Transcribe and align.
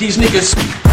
these 0.00 0.16
niggas. 0.16 0.89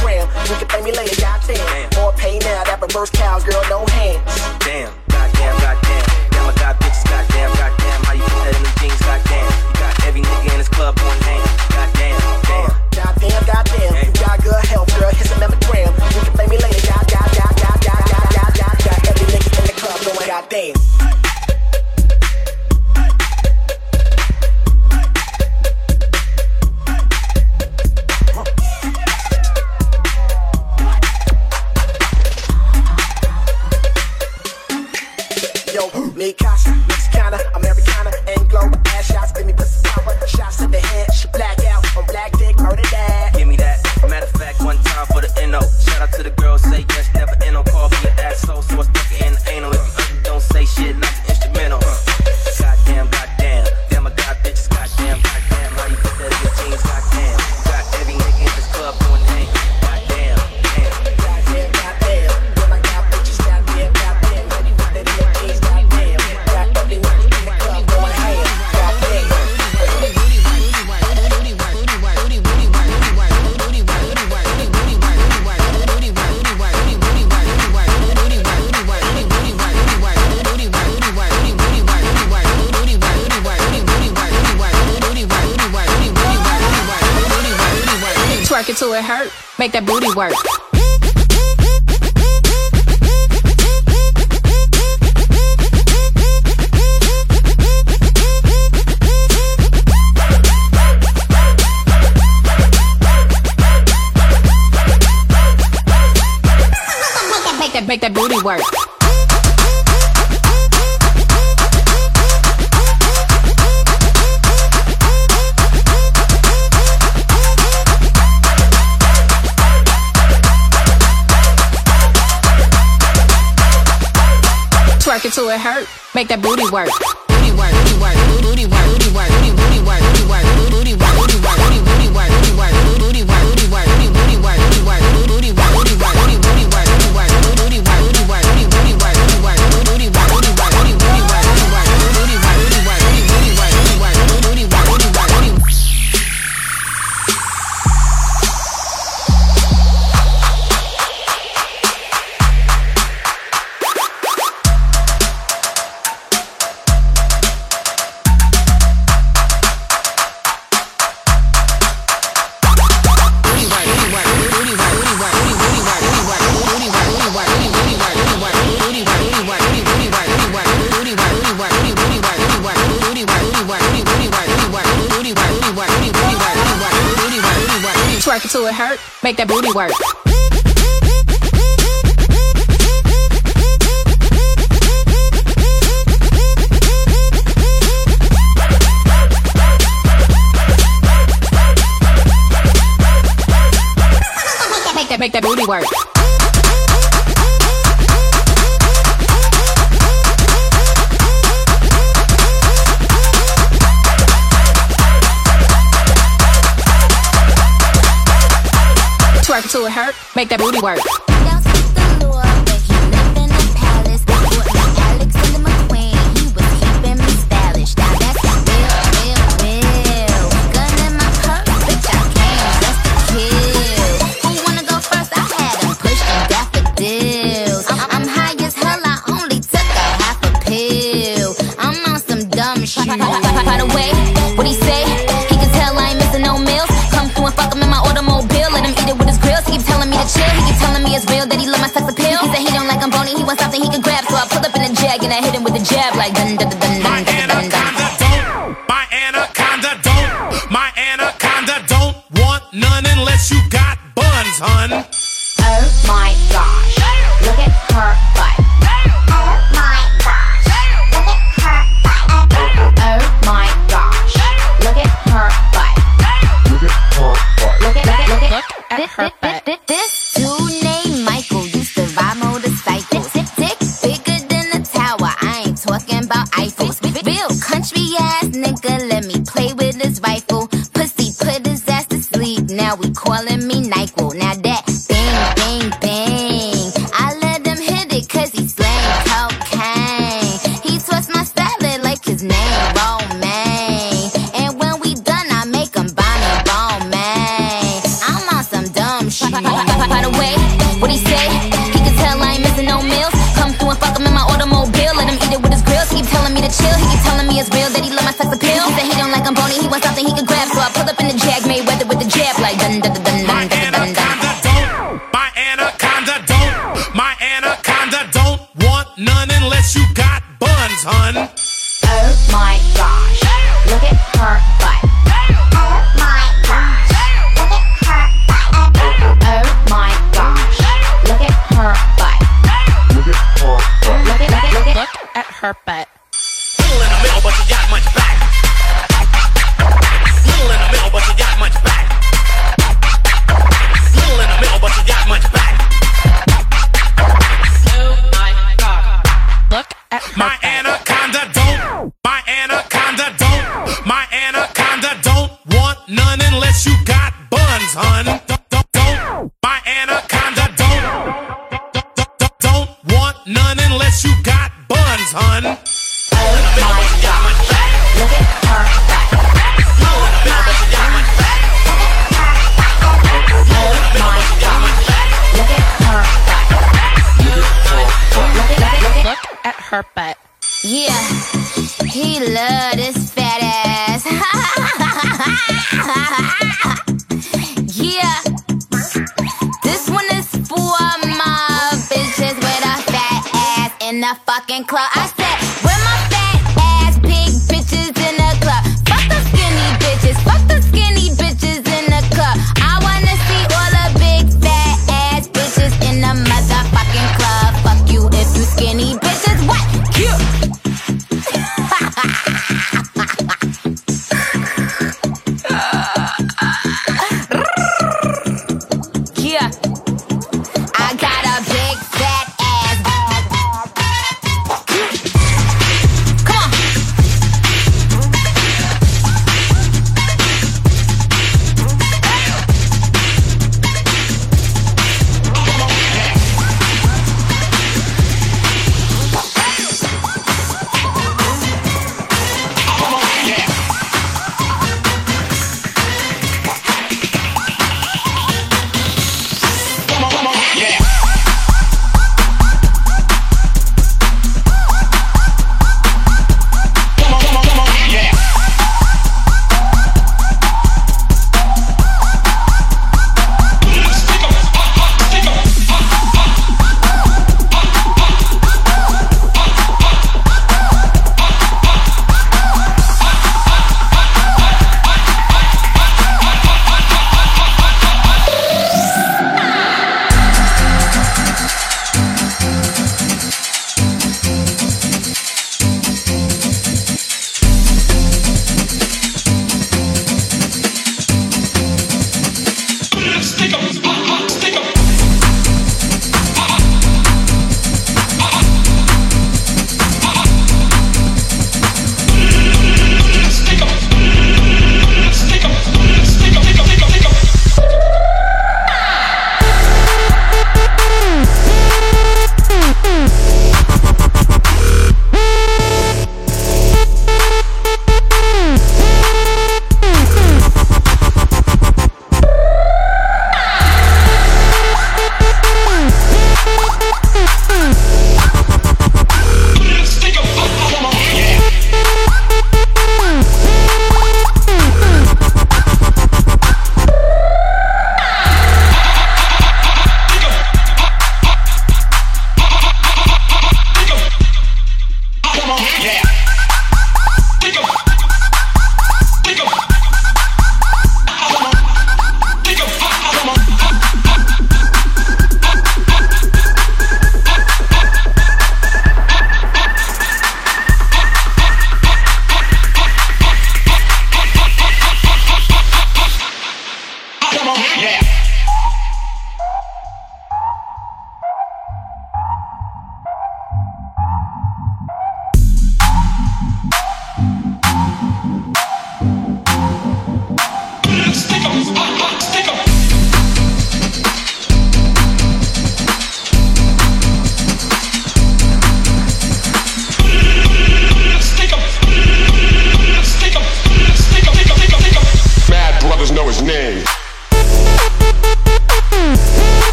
gram. 0.00 0.28
You 0.48 0.56
can 0.56 0.68
thank 0.68 0.84
me 0.84 0.92
later, 0.92 1.20
y'all 1.20 1.40
ten. 1.40 1.88
More 1.96 2.12
pay 2.12 2.38
now, 2.38 2.64
that 2.64 2.80
reverse 2.80 3.10
cows, 3.10 3.44
girl, 3.44 3.62
no 3.68 3.84
hands. 3.86 4.53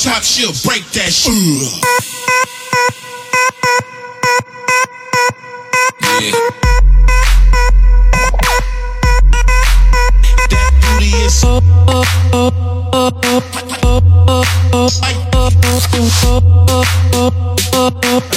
chop, 0.00 0.22
she'll 0.22 0.52
break 0.64 0.84
that 0.92 1.12
shit. 1.12 1.34
Yeah. 6.22 7.29
booty 11.00 11.16
is 11.24 11.40
so. 11.40 11.60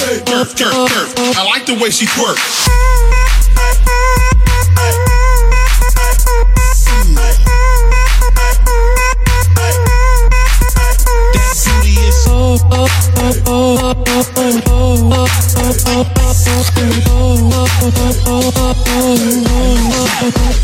Hey, 0.04 0.20
twerk, 0.24 0.50
twerk, 0.54 0.86
twerk. 0.88 1.36
I 1.36 1.44
like 1.44 1.66
the 1.66 1.74
way 1.80 1.90
she 1.90 2.06
twerks. 2.06 2.64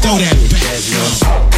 Throw 0.01 0.17
that 0.19 0.37
back, 0.51 1.50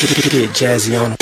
Get 0.00 0.08
jazzy 0.54 0.98
on 0.98 1.14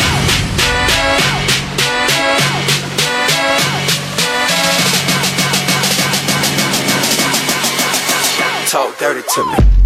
Talk 8.69 8.97
dirty 9.01 9.23
to 9.35 9.45
me. 9.47 9.78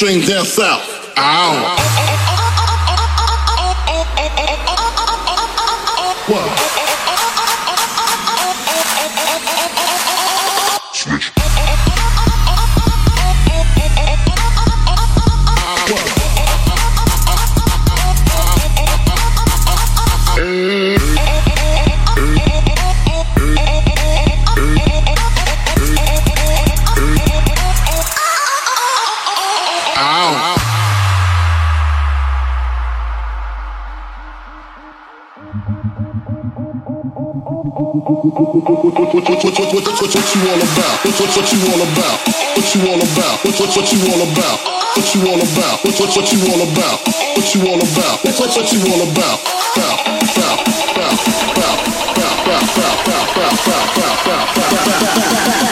strength 0.00 0.28
their 0.28 0.46
self. 0.46 0.79
About? 40.80 41.04
What, 41.04 41.36
what, 41.36 41.52
you 41.52 41.60
all 41.68 41.82
about? 41.82 42.18
What 42.56 42.74
you 42.74 42.80
all 42.88 43.00
about? 43.00 43.44
What, 43.44 43.60
what, 43.60 43.76
what 43.76 43.92
you 43.92 44.00
all 44.08 44.22
about? 44.22 44.58
What 44.96 45.14
you 45.14 45.20
all 45.28 45.40
about? 45.40 45.84
What, 45.84 46.00
what, 46.00 46.16
what 46.16 46.32
you 46.32 46.40
all 46.48 46.62
about? 46.62 46.98
What 47.36 47.54
you 47.54 47.60
all 47.68 47.80
about? 47.80 48.24
What, 48.24 48.38
what, 48.40 48.50
what 48.56 48.72
you 48.72 48.80
all 48.88 49.02
about? 49.04 49.38
Bow, 49.76 49.96
bow, 50.36 50.56
bow, 50.96 51.12
bow, 51.36 51.74
bow, 51.76 52.24
bow, 52.40 52.64
bow, 52.64 53.20
bow, 53.20 53.54
bow, 53.54 53.76
bow, 53.76 54.16
bow, 54.24 54.46
bow. 55.60 55.69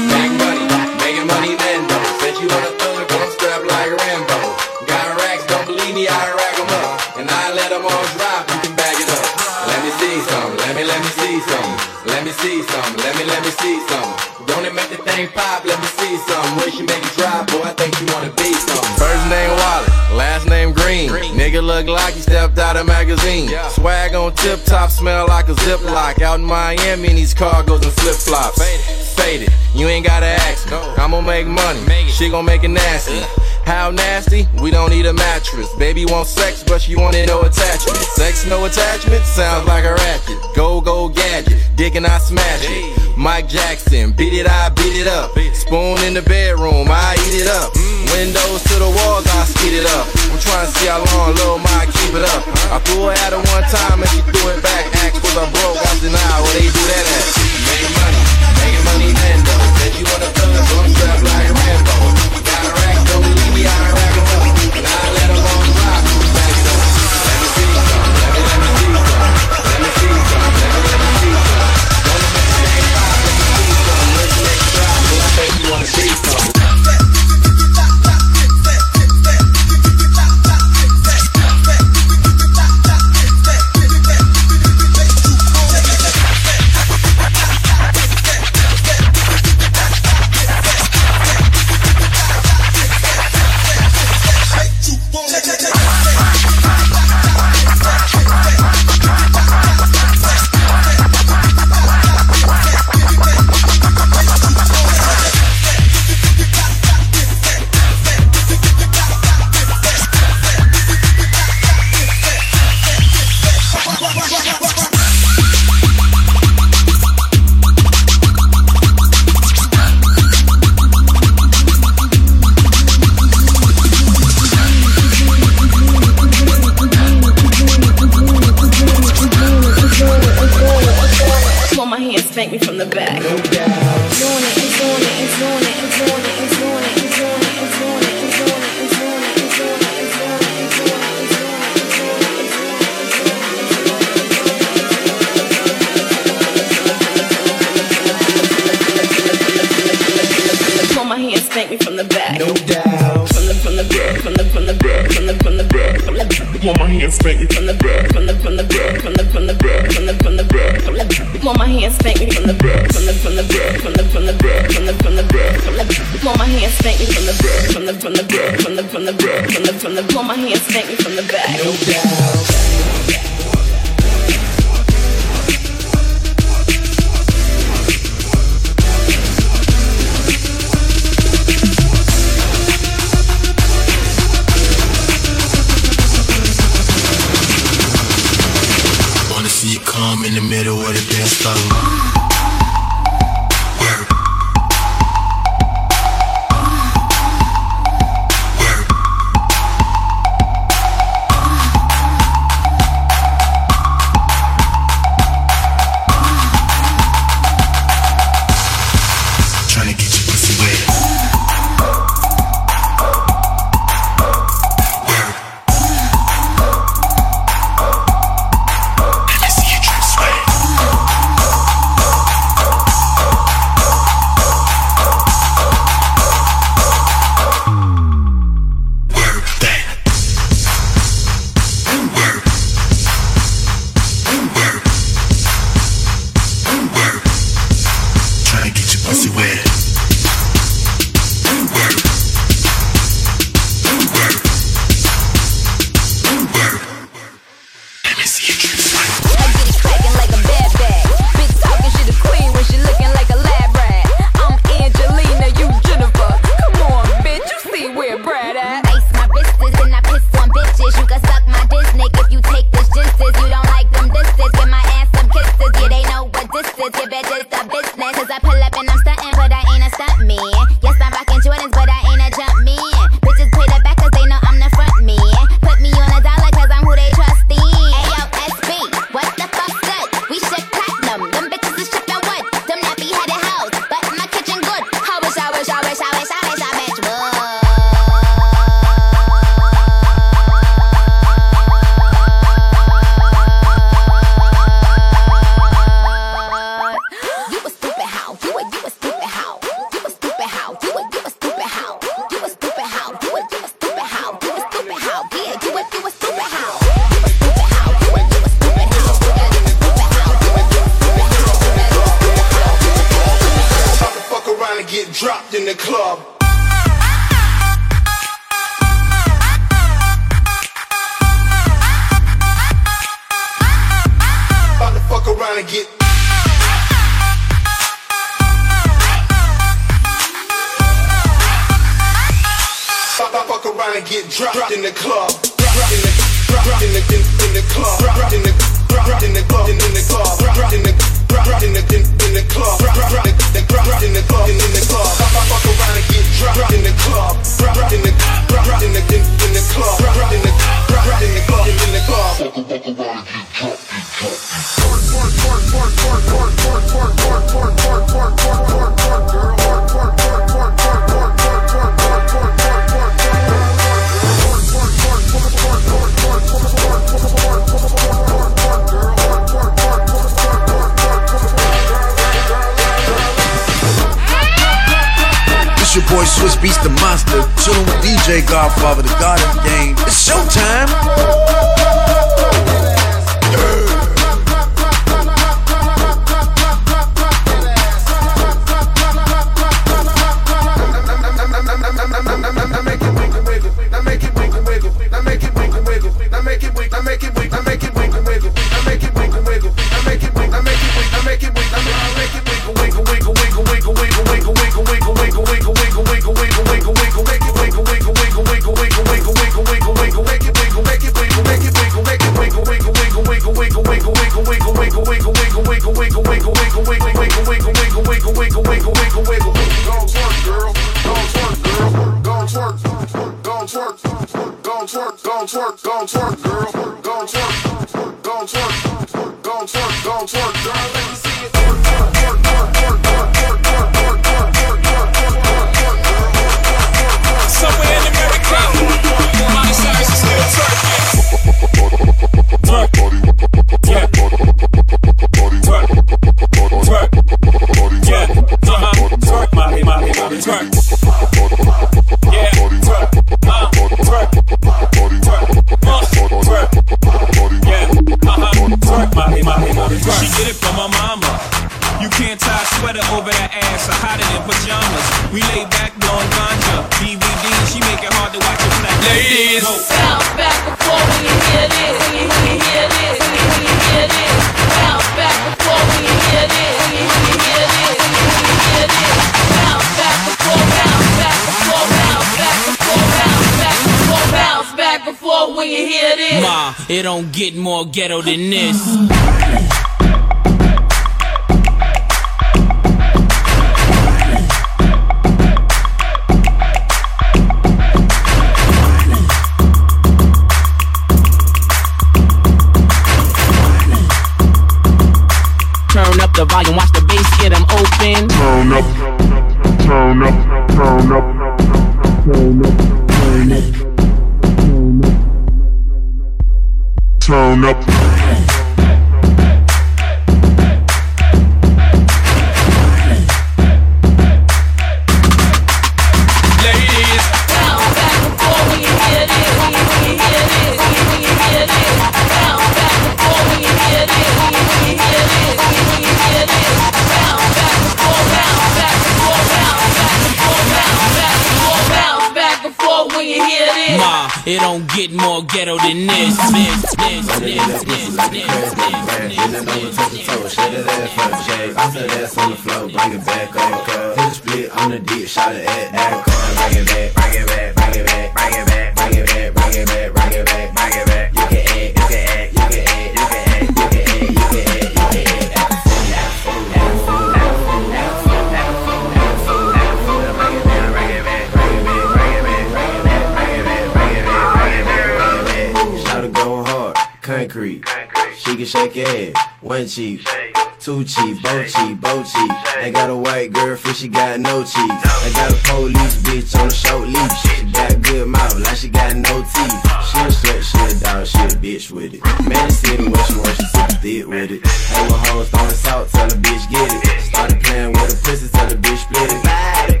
with 594.40 594.52
it. 594.52 594.66
Hang 594.66 595.06
with 595.06 595.28
hoes, 595.28 595.48
throwing 595.50 595.70
salt, 595.70 596.08
tell 596.08 596.26
a 596.26 596.36
bitch 596.36 596.64
get 596.70 596.88
it. 596.88 597.20
Started 597.20 597.60
playing 597.60 597.92
with 597.92 598.08
the 598.08 598.16
pussy, 598.24 598.48
tell 598.48 598.72
a 598.72 598.76
bitch 598.76 599.04
split 599.04 599.32
it. 599.32 599.42
Bye, 599.44 600.00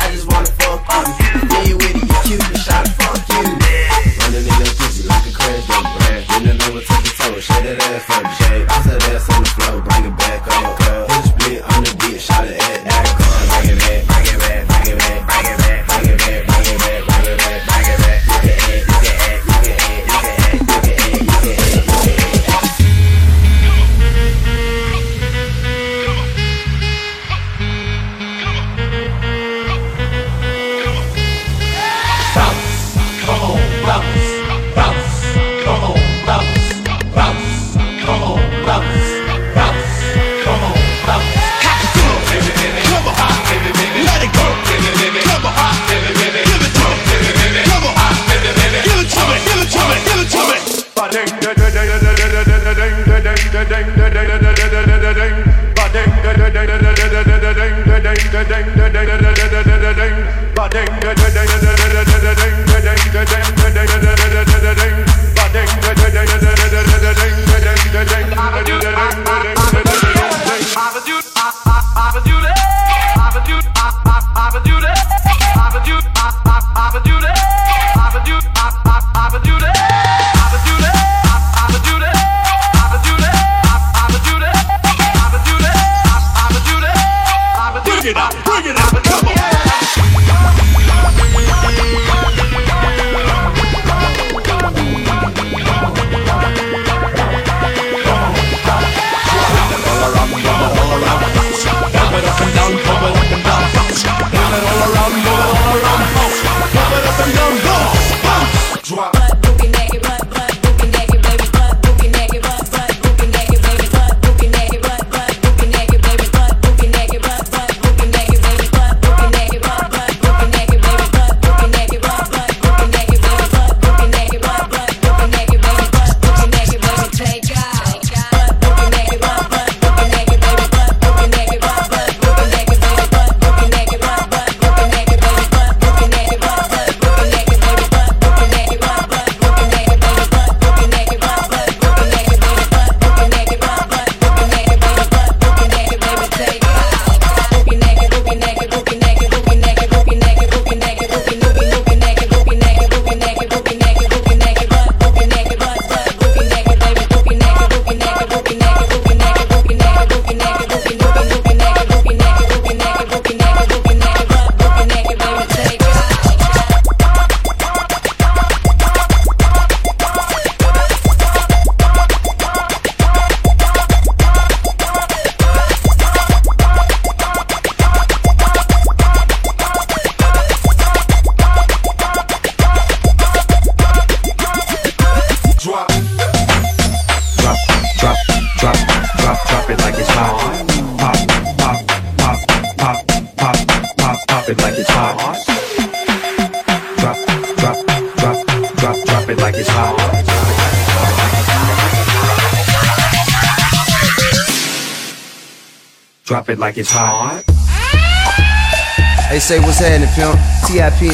I 0.00 0.10
just 0.12 0.26
wanna 0.28 0.46
fuck 0.46 0.80
you. 0.80 1.36
Yeah, 1.52 1.74
with 1.76 1.96
it, 1.96 2.08
you 2.08 2.16
cute, 2.24 2.48
you 2.48 2.56
shot, 2.56 2.88
fuck 2.96 3.20
you. 3.28 3.42
Running 4.22 4.48
in 4.48 4.56
that 4.60 4.74
pussy 4.78 5.06
like 5.08 5.26
a 5.28 5.32
crash 5.32 5.66
dump, 5.68 5.86
bruh. 5.92 6.36
In 6.36 6.42
the 6.48 6.54
middle, 6.54 6.80
take 6.80 7.04
a 7.04 7.12
toe, 7.20 7.40
shake 7.40 7.78
that 7.78 8.36
shake. 8.38 8.75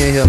in 0.01 0.15
here, 0.15 0.27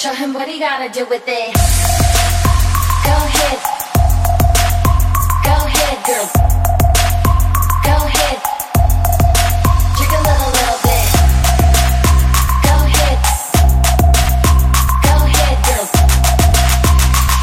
Show 0.00 0.14
him 0.14 0.32
what 0.32 0.48
he 0.48 0.58
gotta 0.58 0.88
do 0.88 1.04
with 1.10 1.24
it. 1.26 1.52
Go 3.04 3.16
ahead. 3.28 3.58
Go 5.44 5.52
ahead, 5.68 5.98
girl. 6.08 6.26
Go 7.84 7.96
ahead. 8.08 8.38
Drink 9.98 10.12
a 10.16 10.20
little, 10.24 10.50
little 10.56 10.80
bit. 10.88 11.04
Go 12.64 12.74
ahead. 12.88 13.18
Go 15.04 15.14
ahead, 15.28 15.56
girl. 15.68 15.86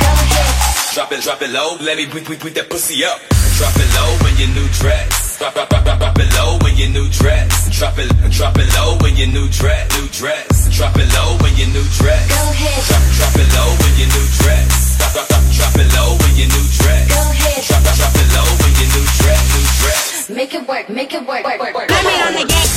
Go 0.01 0.09
ahead. 0.25 0.93
Drop 0.95 1.11
it, 1.11 1.21
drop 1.21 1.41
it 1.43 1.51
low. 1.51 1.77
Let 1.79 1.97
me 1.97 2.07
beat, 2.07 2.27
beat, 2.27 2.55
that 2.55 2.71
pussy 2.71 3.05
up. 3.05 3.21
Drop 3.57 3.75
it 3.75 3.89
low 3.93 4.29
in 4.29 4.38
your 4.39 4.49
new 4.55 4.67
dress 4.69 5.26
Drop, 5.38 5.53
drop, 5.53 5.69
drop, 5.69 5.99
drop 6.01 6.18
it 6.18 6.34
low 6.34 6.57
in 6.65 6.73
your 6.81 6.89
new 6.89 7.05
dress. 7.14 7.69
Drop 7.69 7.93
it, 8.01 8.09
drop 8.34 8.57
it 8.57 8.73
low 8.73 8.97
in 9.05 9.14
your 9.22 9.30
new 9.30 9.45
dress. 9.53 9.85
New 9.93 10.09
dress. 10.09 10.65
Drop 10.73 10.97
it 10.97 11.05
low 11.14 11.38
in 11.45 11.53
your 11.53 11.69
new 11.77 11.85
dress. 11.93 12.26
Go 12.26 12.41
ahead. 12.41 12.81
Drop, 12.89 13.05
drop 13.22 13.38
it 13.38 13.45
low 13.53 13.69
in 13.85 13.93
your 14.01 14.09
new 14.18 14.26
dress. 14.41 14.97
Drop, 14.97 15.14
drop, 15.14 15.30
drop, 15.30 15.45
drop 15.53 15.76
it 15.77 15.89
low 15.93 16.18
in 16.26 16.34
your 16.41 16.49
new 16.49 16.65
dress. 16.81 17.05
Go 17.14 17.22
ahead. 17.22 17.61
Drop, 17.69 17.85
drop, 17.85 17.97
drop 18.01 18.18
it 18.18 18.27
low 18.34 18.49
in 18.65 18.73
your 18.81 18.89
new 18.97 19.05
dress. 19.22 19.45
New 19.53 19.65
dress. 19.77 20.30
Make 20.34 20.53
it 20.57 20.64
work, 20.65 20.89
make 20.89 21.14
it 21.14 21.22
work, 21.22 21.45
work, 21.45 21.61
work, 21.61 21.73
work. 21.85 21.89
Let 21.93 22.01
me 22.01 22.18
on 22.18 22.34
the 22.34 22.45
gas 22.49 22.73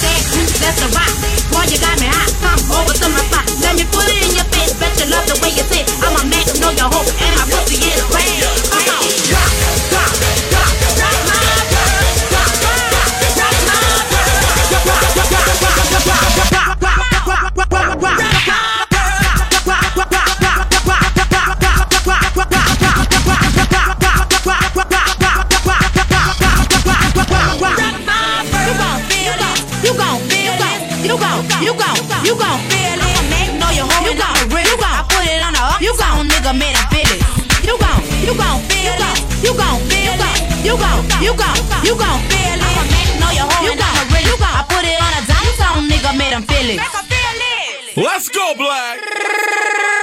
that's 0.61 0.85
a 0.85 0.89
rock. 0.93 1.13
Boy, 1.49 1.65
you 1.73 1.81
got 1.81 1.97
me 1.97 2.13
hot, 2.13 2.29
come 2.45 2.61
over 2.77 2.93
to 2.93 3.07
my 3.09 3.25
spot. 3.25 3.49
Let 3.65 3.73
me 3.81 3.89
put 3.89 4.05
it 4.05 4.21
in 4.21 4.37
your 4.37 4.49
face, 4.53 4.77
bet 4.77 4.93
you 5.01 5.09
love 5.09 5.25
the 5.25 5.41
way 5.41 5.49
you 5.57 5.65
sit. 5.65 5.89
I'm 6.05 6.13
a 6.13 6.23
man, 6.29 6.45
know 6.61 6.77
your 6.77 6.93
hope, 6.93 7.09
and 7.09 7.33
my 7.41 7.45
pussy 7.49 7.81
is 7.89 8.05
You 41.21 41.37
gon', 41.37 41.55
you 41.85 41.95
gon' 41.97 42.21
feel 42.33 42.57
it. 42.57 42.65
I'ma 42.65 42.85
make 42.89 43.13
know 43.21 43.31
your 43.37 43.45
you 43.61 43.73
and 43.73 43.81
homie. 43.81 44.09
really. 44.15 44.31
You 44.31 44.37
gon', 44.41 44.57
I 44.57 44.63
put 44.65 44.85
it 44.89 44.97
on 45.05 45.13
a 45.13 45.23
dime, 45.29 45.53
song, 45.61 45.89
nigga 45.89 46.17
made 46.17 46.33
him 46.33 46.43
feel 46.49 46.71
it. 46.71 46.81
Let's 47.97 48.29
go, 48.31 48.55
black. 48.57 49.01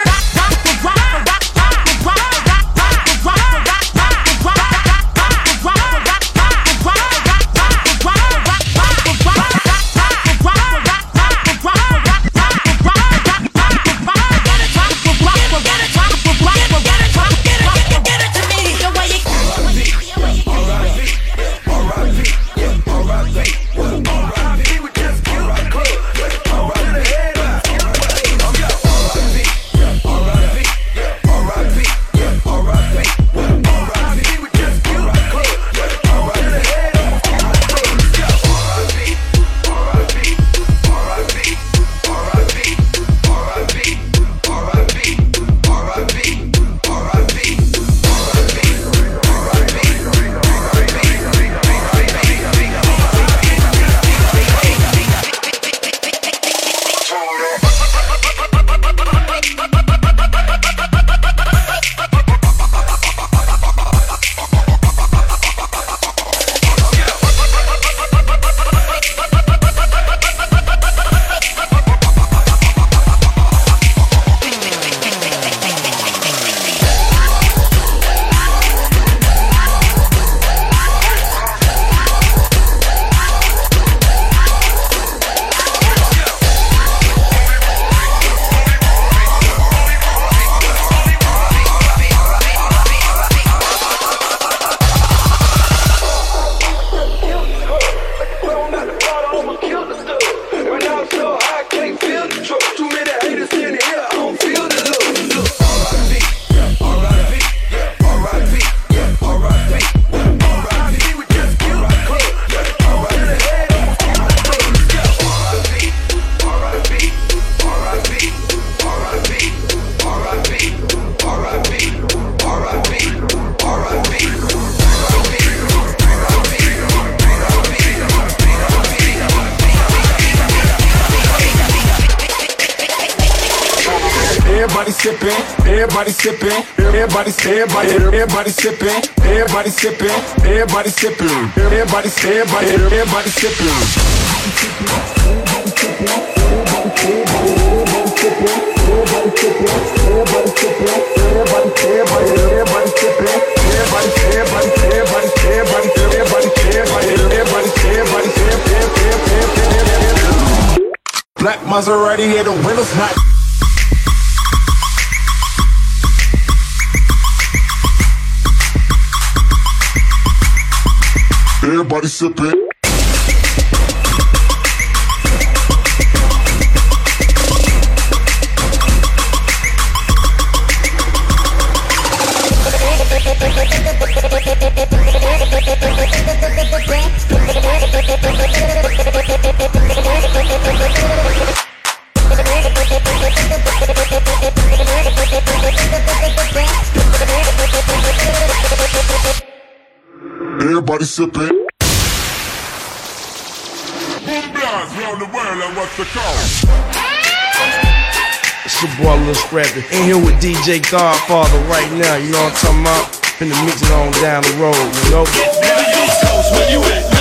DJ 210.67 210.91
Godfather 210.91 211.59
right 211.69 211.89
now, 211.93 212.17
you 212.17 212.29
know 212.29 212.43
what 212.43 212.51
I'm 212.51 212.59
talking 212.59 212.81
about? 212.81 213.39
Been 213.39 213.47
to 213.47 213.55
meet 213.63 213.91
on 213.91 214.11
down 214.19 214.43
the 214.43 214.51
road, 214.59 214.75
you 214.75 215.11
know? 215.11 215.23
West 215.23 216.21
Coast, 216.21 216.51
where 216.51 216.69
you 216.69 216.81
at? 216.81 217.16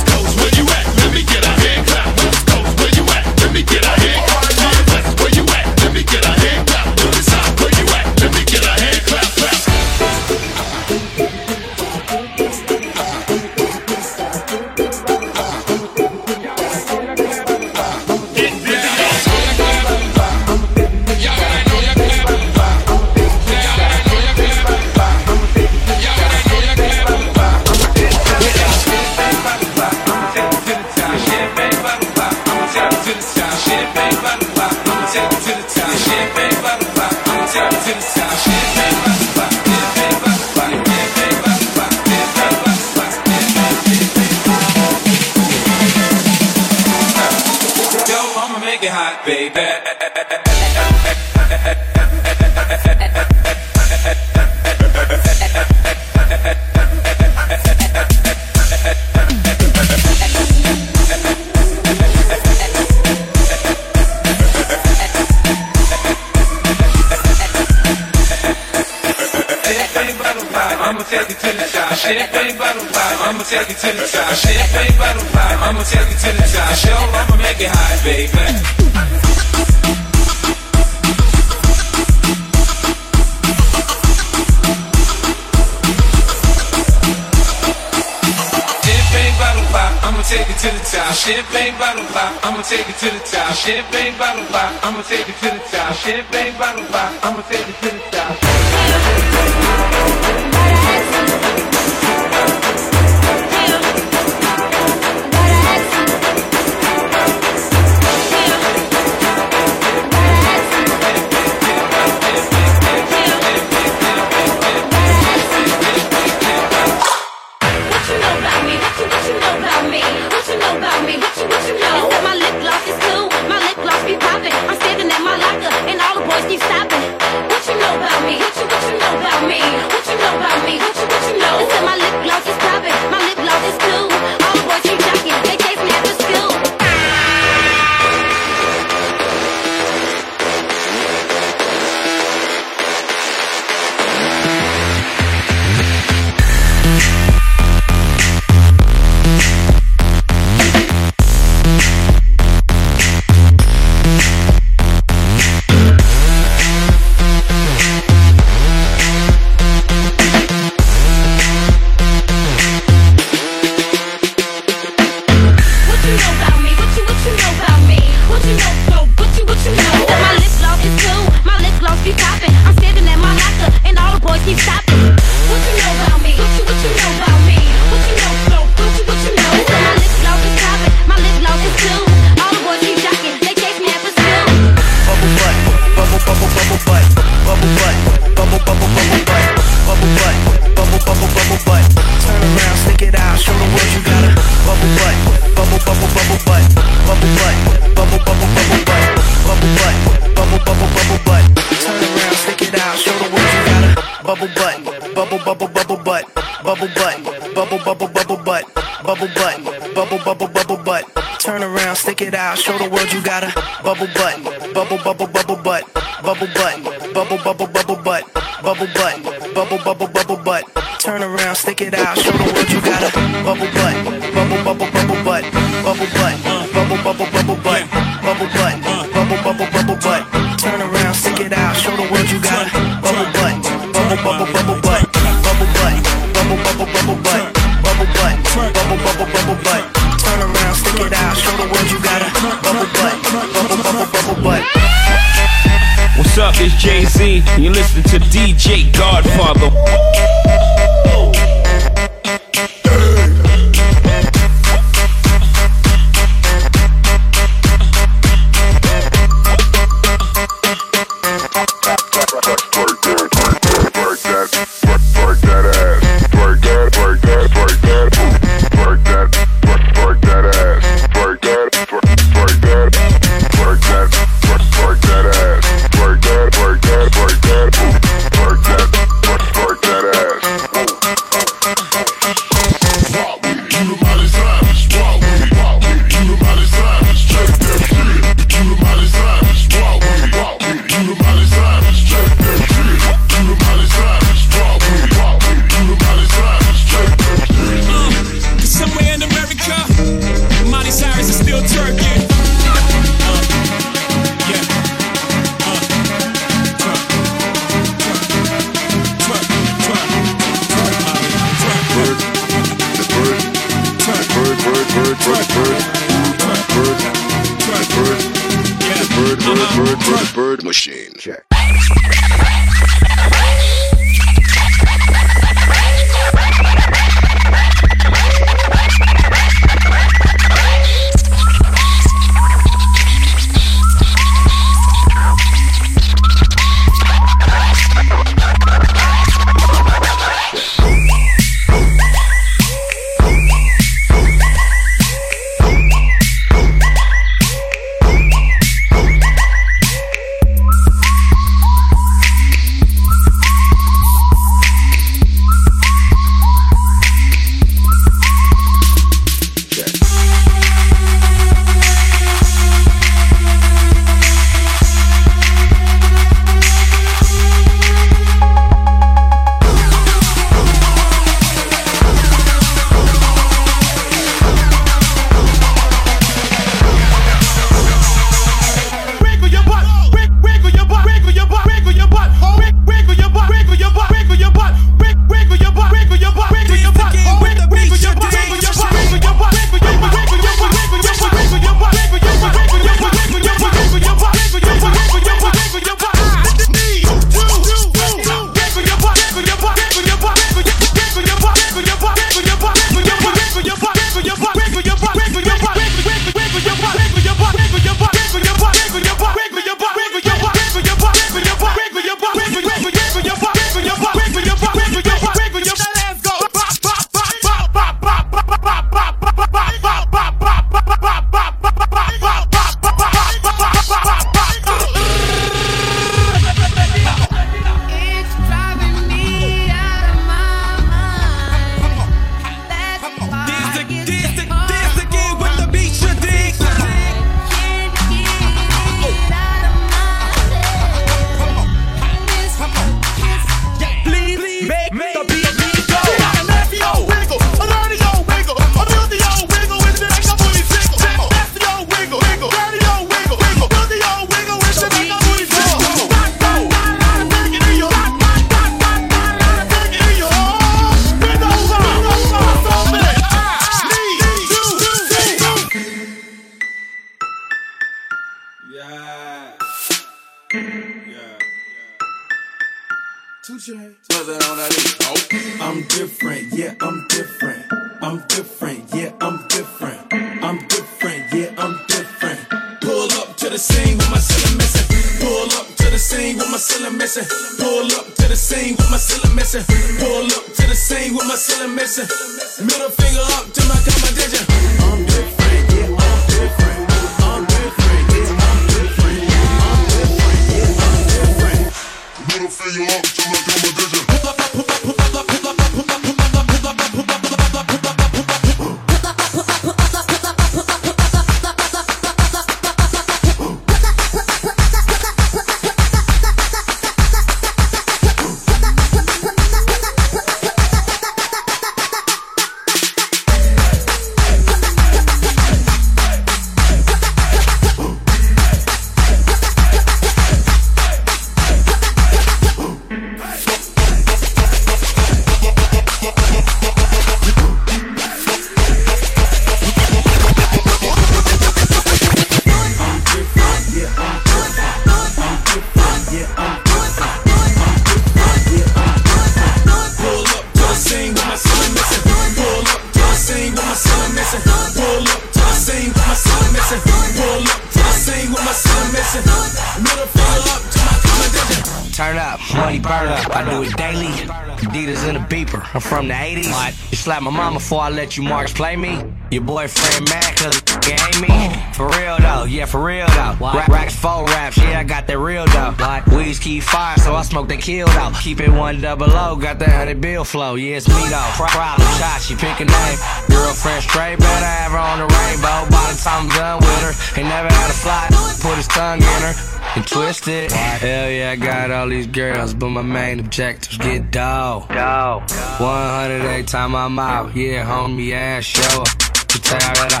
Before 567.66 567.82
I 567.82 567.90
let 567.90 568.16
you 568.16 568.22
marks 568.22 568.52
play 568.52 568.76
me. 568.76 569.02
Your 569.32 569.42
boyfriend 569.42 570.08
mad 570.08 570.36
cause 570.36 570.62
it 570.86 571.02
ain't 571.02 571.18
me. 571.18 571.34
For 571.74 571.88
real 571.98 572.16
though, 572.20 572.44
yeah, 572.44 572.64
for 572.64 572.78
real 572.78 573.08
though. 573.08 573.34
Ra- 573.40 573.66
Racks, 573.66 573.96
four 573.96 574.24
raps, 574.24 574.56
yeah, 574.56 574.78
I 574.78 574.84
got 574.84 575.08
that 575.08 575.18
real 575.18 575.44
though. 575.46 575.74
Like 575.80 576.06
Weeds 576.06 576.38
keep 576.38 576.62
fire, 576.62 576.96
so 576.98 577.16
I 577.16 577.22
smoke 577.22 577.48
that 577.48 577.58
kill 577.58 577.88
though. 577.88 578.12
Keep 578.22 578.38
it 578.38 578.50
one 578.50 578.80
double 578.80 579.10
O, 579.10 579.34
got 579.34 579.58
that 579.58 579.70
hundred 579.70 580.00
bill 580.00 580.22
flow. 580.22 580.54
Yeah, 580.54 580.76
it's 580.76 580.86
me 580.86 581.08
though. 581.10 581.26
Pro- 581.34 581.46
Problem 581.50 581.88
shot, 581.98 582.20
she 582.22 582.36
pick 582.36 582.60
a 582.60 582.66
name. 582.70 582.98
Girlfriend 583.26 583.82
straight, 583.82 584.20
better 584.20 584.46
have 584.46 584.70
her 584.70 584.78
on 584.78 584.98
the 585.02 585.08
rainbow. 585.10 585.66
By 585.66 585.90
the 585.90 585.98
time 585.98 586.30
I'm 586.30 586.38
done 586.38 586.58
with 586.62 586.80
her, 586.86 586.94
ain't 587.18 587.28
never 587.28 587.50
had 587.50 587.70
a 587.70 587.74
fly. 587.74 588.06
Put 588.46 588.62
his 588.62 588.68
tongue 588.68 589.02
in 589.02 589.20
her 589.26 589.34
and 589.76 589.86
twist 589.86 590.26
it. 590.26 590.50
Hell 590.50 591.10
yeah, 591.10 591.30
I 591.32 591.36
got 591.36 591.70
all 591.70 591.88
these 591.88 592.06
girls, 592.06 592.54
but 592.54 592.70
my 592.70 592.82
main 592.82 593.20
objectives 593.20 593.76
get 593.78 594.10
dough. 594.10 594.64
Dough. 594.68 595.22
100 595.58 596.22
every 596.22 596.42
time 596.44 596.74
I'm 596.74 596.98
out, 596.98 597.36
yeah, 597.36 597.64
homie, 597.64 598.12
ass 598.12 598.44
show 598.44 598.82
up. 598.82 598.88
To 598.88 599.42
tell 599.42 599.60
her 599.60 599.74
that 599.74 599.92
I, 599.92 600.00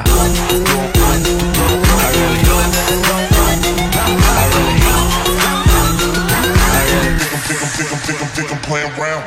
I 1.92 2.08
really, 2.16 2.40
I 2.40 2.56
really, 2.56 2.80
I 4.32 4.44
really. 4.54 4.76
Think 7.46 7.62
I'm, 7.62 7.68
think 7.68 7.92
I'm, 7.92 7.98
think 7.98 8.18
I'm, 8.22 8.28
think 8.28 8.48
I'm 8.52 8.62
playing 8.62 8.92
around. 8.98 9.22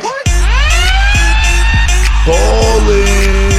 Ballin'. 2.26 3.59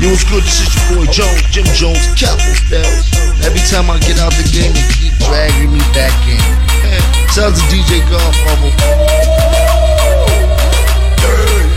Yo, 0.00 0.10
what's 0.10 0.22
good? 0.30 0.44
This 0.44 0.62
is 0.62 0.70
your 0.78 0.94
boy 0.94 1.10
Jones, 1.10 1.42
Jim 1.50 1.66
Jones, 1.74 2.06
Capital 2.14 2.54
Styles. 2.54 3.10
Every 3.42 3.58
time 3.66 3.90
I 3.90 3.98
get 3.98 4.22
out 4.22 4.30
the 4.30 4.46
game, 4.54 4.70
they 4.70 4.86
keep 4.94 5.10
dragging 5.26 5.72
me 5.74 5.82
back 5.90 6.14
in. 6.30 6.38
Sounds 7.34 7.58
to 7.58 7.66
DJ 7.66 8.06
Godfather. 8.06 8.70
Do 11.18 11.67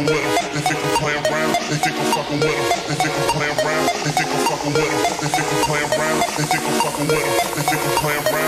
fucking 0.00 0.16
with 0.16 0.42
'em. 0.42 0.54
They 0.54 0.60
think 0.60 0.80
I'm 0.84 0.96
playing 0.98 1.26
around. 1.26 1.56
They 1.68 1.76
think 1.76 1.96
I'm 1.98 2.12
fucking 2.12 2.40
with 2.40 2.56
'em. 2.56 2.68
They 2.88 2.94
think 2.94 3.14
I'm 3.16 3.28
playing 3.36 3.58
around. 3.60 3.88
They 4.04 4.10
think 4.12 4.30
I'm 4.30 4.46
fucking 4.46 4.72
with 4.72 4.92
'em. 4.92 5.02
They 5.20 5.28
think 5.28 5.46
I'm 5.52 5.64
playing 5.64 5.92
around. 5.92 6.22
They 6.36 6.44
think 6.44 6.64
I'm 6.64 6.80
fucking 6.80 7.06
with 7.08 7.26
'em. 7.26 7.34
They 7.56 7.62
think 7.62 7.82
I'm 7.86 7.96
playing 8.00 8.24
around. 8.26 8.39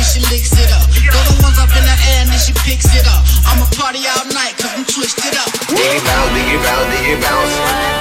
then 0.00 0.08
she 0.08 0.20
licks 0.32 0.56
it 0.56 0.72
up. 0.72 0.88
Throw 0.88 1.20
the 1.28 1.36
ones 1.44 1.60
up 1.60 1.68
in 1.76 1.84
the 1.84 1.92
air 1.92 2.24
and 2.24 2.32
then 2.32 2.40
she 2.40 2.56
picks 2.64 2.88
it 2.96 3.04
up. 3.04 3.20
I'ma 3.44 3.68
party 3.76 4.00
all 4.08 4.24
night 4.32 4.56
cause 4.56 4.72
I'm 4.72 4.84
twisted 4.88 5.36
up. 5.36 5.52
Diggy 5.68 6.00
bounce, 6.00 6.32
diggy 6.32 6.56
bounce, 6.56 6.88
diggy 6.88 7.16
bounce. 7.20 7.54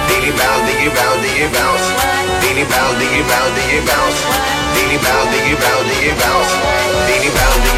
Diggy 0.07 0.31
bounce, 0.39 0.63
bounce, 0.95 1.19
diggy 1.27 1.47
bounce. 1.51 1.85
Diggy 2.39 2.63
bounce, 2.71 2.95
diggy 3.03 3.21
bounce, 3.27 3.51
diggy 3.59 3.79
bounce. 3.83 4.19
Diggy 4.79 4.97
bounce, 5.03 5.27
bounce, 5.59 5.87
diggy 5.91 6.13
bounce. 6.15 6.51
Diggy 7.03 7.29
bounce, 7.35 7.68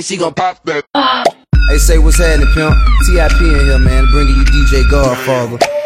chain, 0.00 0.16
she 0.16 0.20
gon' 0.20 0.34
pop 0.34 0.62
that. 0.64 0.84
Hey, 1.68 1.78
say 1.78 1.98
what's 1.98 2.18
happening, 2.18 2.48
pimp. 2.54 2.74
TIP 3.06 3.40
in 3.40 3.66
here, 3.66 3.78
man. 3.78 4.06
Bringing 4.10 4.36
you 4.36 4.44
DJ 4.44 4.90
Godfather. 4.90 5.79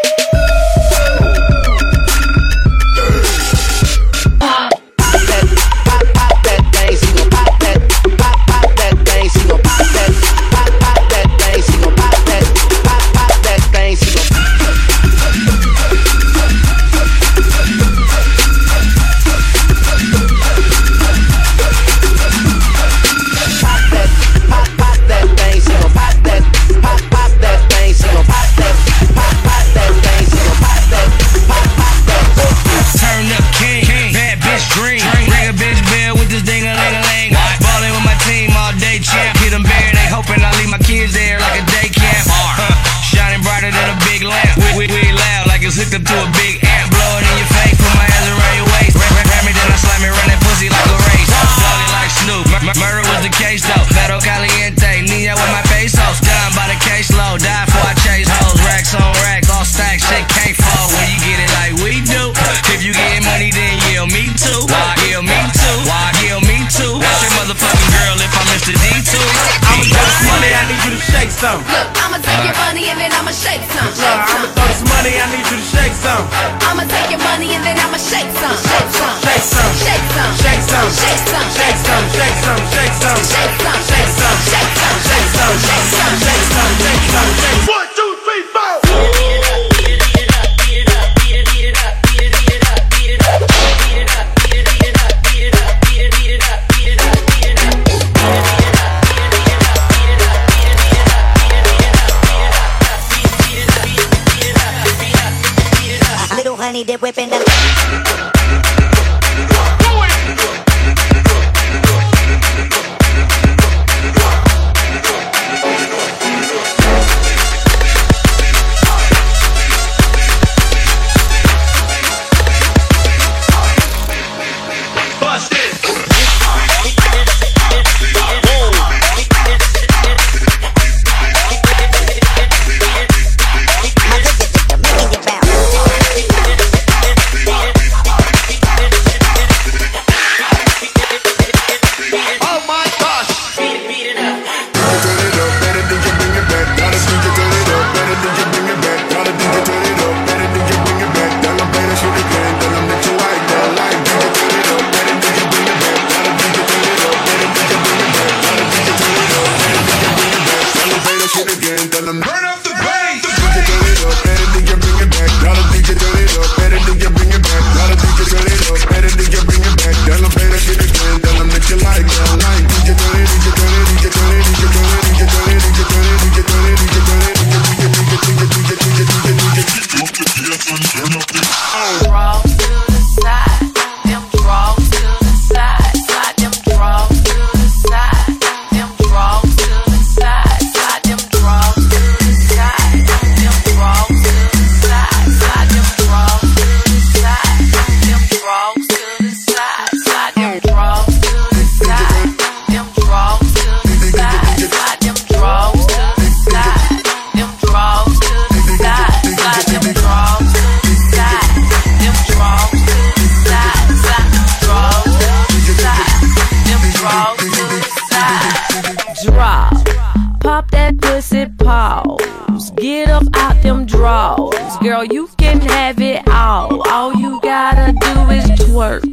You 225.10 225.28
can 225.36 225.60
have 225.60 226.00
it 226.00 226.26
all. 226.28 226.89
All 226.89 227.12
you 227.15 227.39
gotta 227.42 227.92
do 227.92 228.31
is 228.31 228.44
twerk. 228.66 229.05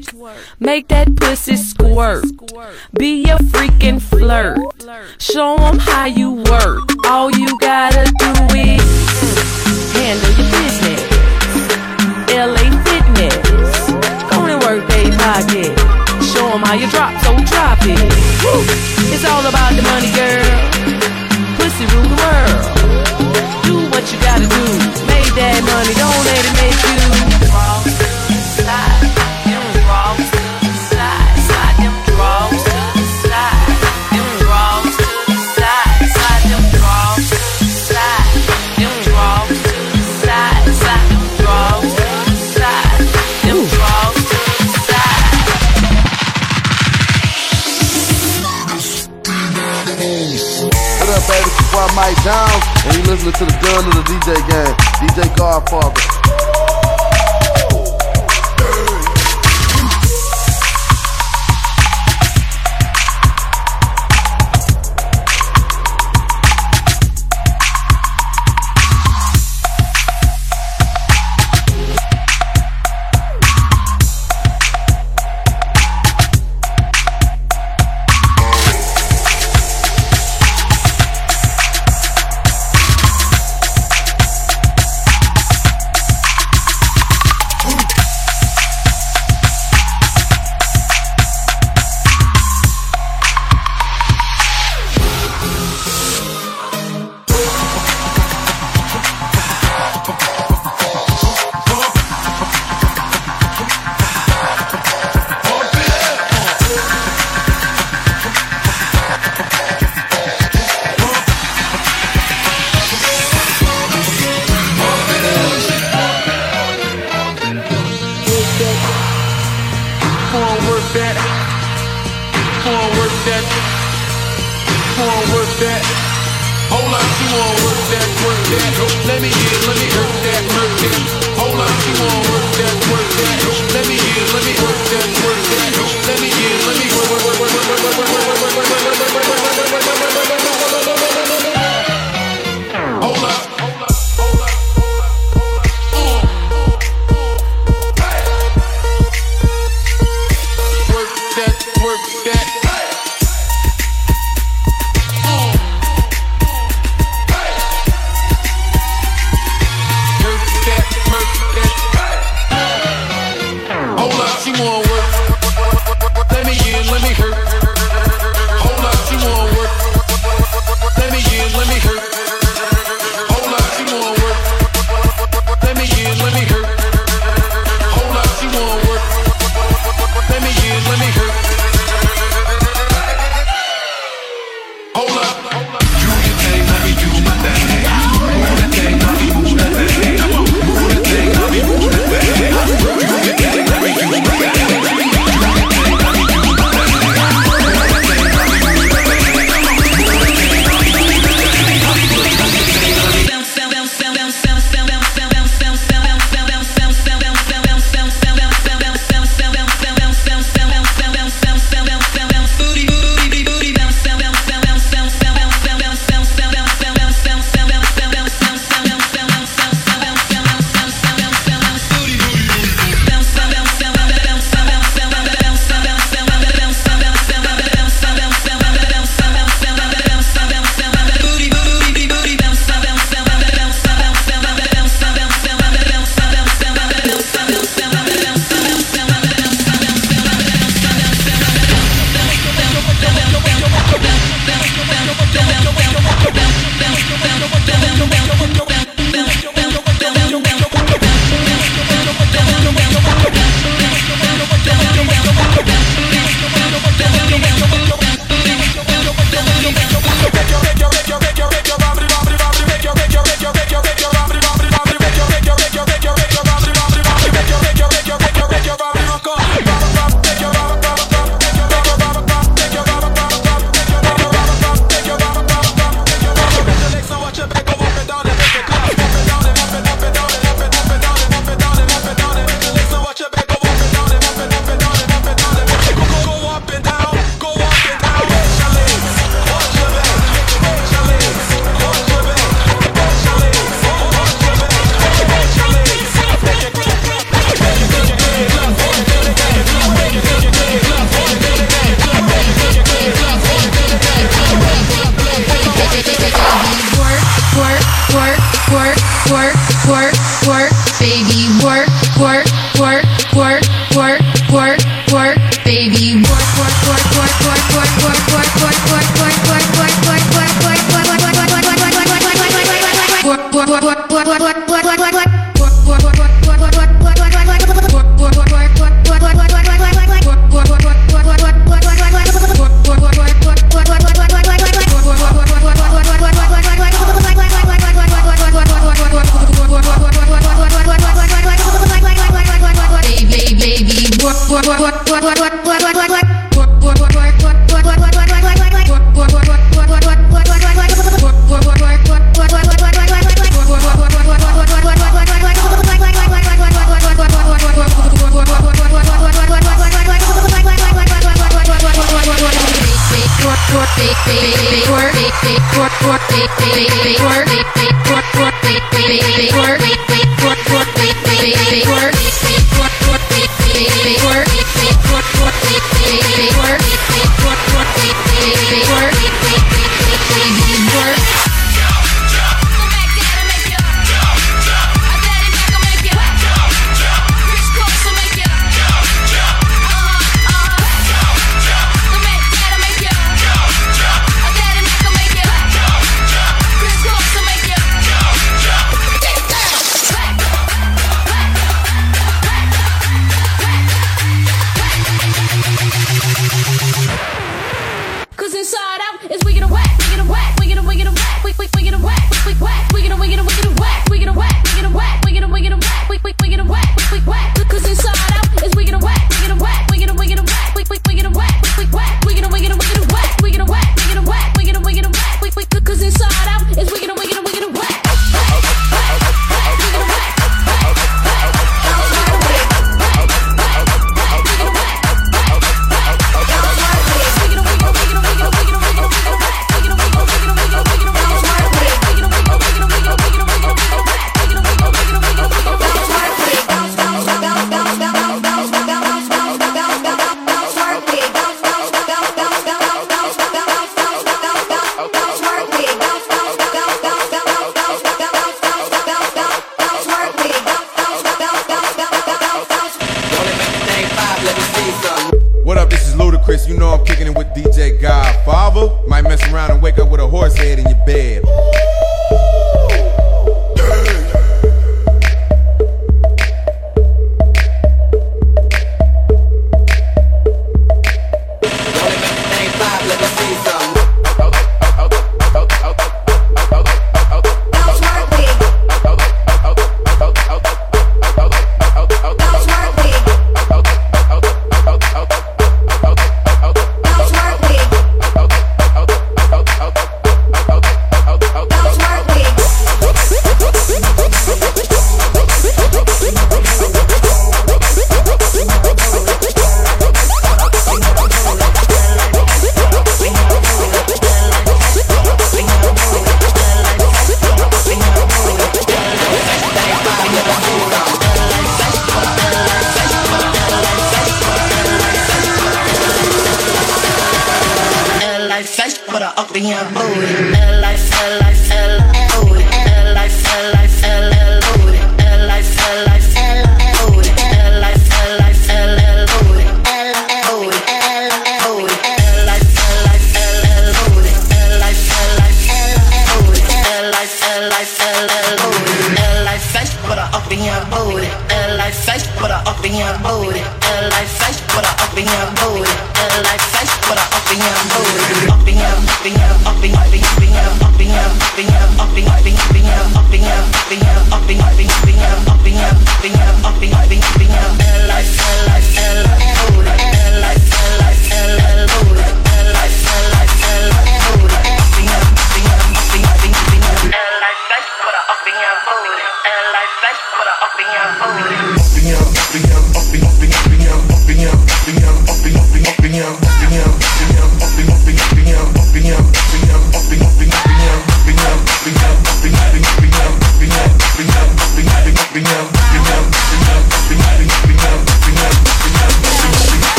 Make 0.60 0.88
that 0.88 1.16
pussy 1.18 1.58
squirt. 1.58 2.24
Be 2.98 3.26
a 3.26 3.38
freaking 3.52 4.02
flirt. 4.02 4.58
Show 5.20 5.56
'em 5.56 5.80
how 5.80 6.06
you 6.06 6.32
work. 6.50 6.80
All 7.08 7.30
you 7.32 7.58
gotta 7.60 8.06
do 8.24 8.32
is 8.56 8.82
mm, 9.22 9.94
handle 9.98 10.32
your 10.40 10.50
business. 10.56 11.02
LA 12.32 12.66
Fitness. 12.88 13.36
Go 14.32 14.46
and 14.48 14.64
work 14.64 14.88
they 14.88 15.12
pocket. 15.12 15.76
Show 16.32 16.48
'em 16.56 16.62
how 16.64 16.76
you 16.76 16.88
drop, 16.90 17.14
so 17.24 17.36
drop 17.52 17.80
it. 17.84 18.00
Woo. 18.44 18.64
It's 19.14 19.26
all 19.26 19.46
about 19.46 19.76
the 19.76 19.84
money, 19.92 20.12
girl. 20.16 20.52
Pussy 21.58 21.86
rule 21.92 22.08
the 22.14 22.20
world. 22.24 22.64
Do 23.68 23.76
what 23.92 24.04
you 24.12 24.20
gotta 24.22 24.48
do 24.48 25.11
that 25.36 25.64
money, 25.64 25.94
don't 25.96 26.26
let 26.26 26.44
it 26.44 26.54
make 26.60 27.06
you 27.06 27.11
Mike 51.96 52.16
Jones, 52.24 52.64
and 52.86 52.96
you 52.96 53.04
listening 53.04 53.34
to 53.34 53.46
the 53.46 53.58
gun 53.60 53.86
of 53.86 53.94
the 53.94 54.04
DJ 54.08 54.36
game, 54.48 54.76
DJ 55.02 55.36
Godfather. 55.36 56.51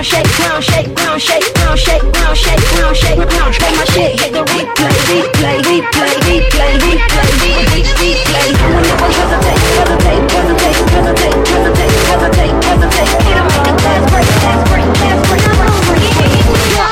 ground 0.00 0.24
shake, 0.24 0.32
ground 0.36 0.64
shake, 0.64 0.94
ground 0.94 1.20
shake, 1.20 1.54
ground 1.54 1.78
shake, 1.78 2.00
ground 2.00 2.38
shake, 2.38 2.60
ground 2.72 2.96
shake, 2.96 3.20
ground 3.28 3.54
shake 3.54 3.76
my 3.76 3.84
shit. 3.92 4.20
Hit 4.20 4.32
the 4.32 4.40
replay, 4.48 4.96
replay, 5.12 5.60
replay, 5.60 6.16
replay, 6.24 6.72
replay, 6.80 7.28
replay, 7.36 7.84
replay. 8.00 8.48
I'm 8.64 8.80
a 8.80 9.08
hesitate, 9.12 9.60
hesitate, 9.76 10.24
hesitate, 10.32 10.80
hesitate, 10.88 11.36
hesitate, 11.52 11.92
hesitate, 12.08 12.54
hesitate. 12.64 13.10
Hit 13.28 13.36
him 13.36 13.44
with 13.44 13.60
the 13.60 13.74
glass 13.76 14.02
break, 14.08 14.24
glass 14.40 14.60
break, 14.72 14.88
glass 14.88 15.20
break. 15.28 15.44
I'm 15.44 15.60
on 15.68 15.76
break. 15.84 16.08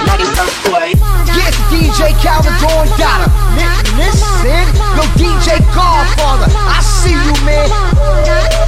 Like 0.05 0.21
an 0.21 0.33
earthquake. 0.45 1.01
Yes, 1.33 1.57
DJ 1.73 2.13
Calvin 2.21 2.53
Dawn 2.61 2.93
Dada. 3.01 3.33
Nick 3.57 4.69
yo 5.01 5.05
DJ 5.17 5.65
Godfather. 5.73 6.53
I 6.53 6.85
see 6.85 7.17
you, 7.17 7.33
man. 7.49 8.68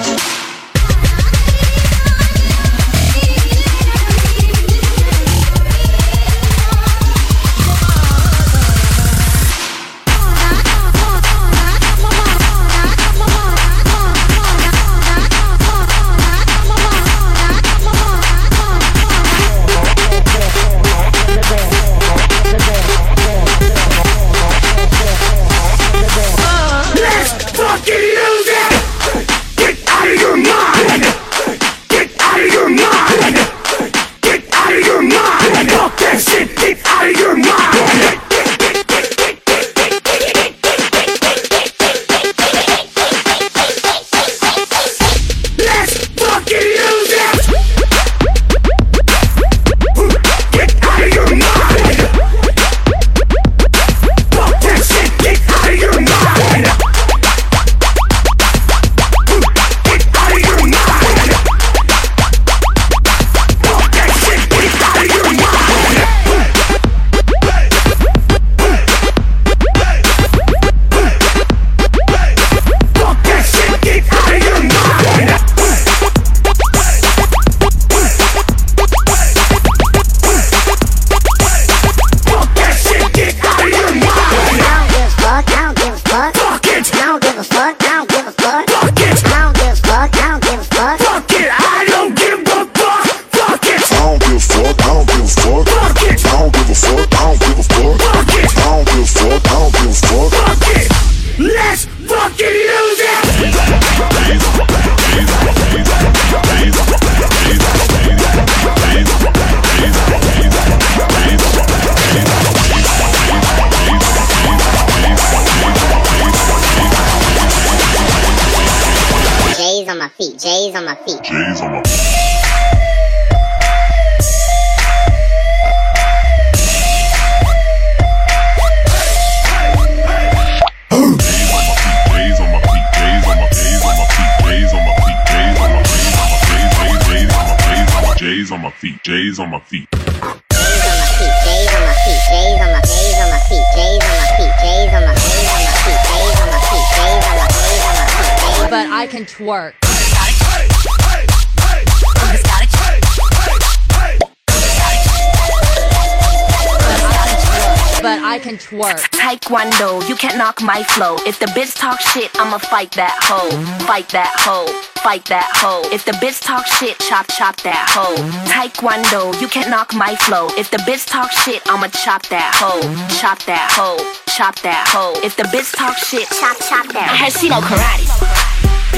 But 158.01 158.19
I 158.21 158.37
can 158.37 158.37
twerk. 158.37 158.37
But 158.37 158.37
I 158.37 158.39
can 158.39 158.57
twerk. 158.57 158.99
Taekwondo, 159.09 160.07
you 160.07 160.15
can't 160.15 160.37
knock 160.37 160.61
my 160.61 160.83
flow. 160.83 161.15
If 161.25 161.39
the 161.39 161.47
bitch 161.47 161.75
talk 161.75 161.99
shit, 161.99 162.29
I'ma 162.35 162.59
fight 162.59 162.91
that 162.91 163.17
hoe. 163.23 163.49
Fight 163.85 164.09
that 164.09 164.31
hoe. 164.37 164.67
Fight 165.01 165.25
that 165.25 165.49
hoe. 165.55 165.81
If 165.91 166.05
the 166.05 166.11
bitch 166.13 166.41
talk 166.41 166.65
shit, 166.65 166.97
chop 166.99 167.27
chop 167.29 167.57
that 167.61 167.89
hoe. 167.89 168.15
Taekwondo, 168.45 169.39
you 169.41 169.47
can't 169.47 169.69
knock 169.69 169.93
my 169.95 170.15
flow. 170.15 170.47
If 170.57 170.69
the 170.69 170.77
bitch 170.77 171.07
talk 171.07 171.31
shit, 171.31 171.61
I'ma 171.65 171.87
chop 171.87 172.27
that 172.29 172.53
hoe. 172.55 172.81
Chop 173.19 173.43
that 173.45 173.71
hoe. 173.73 173.97
Chop 174.37 174.59
that 174.61 174.87
hoe. 174.87 175.13
If 175.23 175.35
the 175.35 175.43
bitch 175.43 175.75
talk 175.75 175.97
shit, 175.97 176.27
chop 176.29 176.57
chop 176.57 176.87
that. 176.93 177.09
I 177.09 177.17
heard 177.17 177.33
she 177.33 177.49
know 177.49 177.61
karate. 177.61 178.30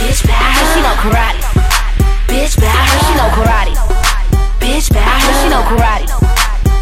Bitch, 0.03 0.27
bad. 0.27 0.35
I 0.35 0.51
heard 0.51 0.67
she 0.75 0.82
know 0.83 0.95
karate. 0.99 1.40
Bitch, 2.27 2.59
bad. 2.59 2.75
I 2.75 2.83
heard 2.91 3.03
she 3.07 3.14
know 3.15 3.30
karate. 3.40 3.75
Bitch, 4.59 4.91
bad. 4.91 5.07
I 5.07 5.15
heard 5.23 5.38
she 5.40 5.48
know 5.48 5.64
karate. 5.64 6.07